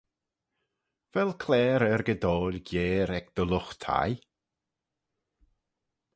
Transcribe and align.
Vel 1.13 1.31
claare 1.43 1.87
argidoil 1.97 2.57
geyre 2.69 3.13
ec 3.19 3.27
dty 3.35 3.43
lught 3.47 3.77
thie? 3.83 4.19